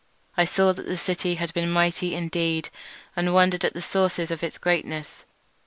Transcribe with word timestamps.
I 0.35 0.45
saw 0.45 0.73
that 0.73 0.87
the 0.87 0.97
city 0.97 1.35
had 1.35 1.53
been 1.53 1.69
mighty 1.69 2.15
indeed, 2.15 2.69
and 3.15 3.35
wondered 3.35 3.63
at 3.63 3.75
the 3.75 3.83
sources 3.83 4.31
of 4.31 4.41
its 4.41 4.57
greatness. 4.57 5.25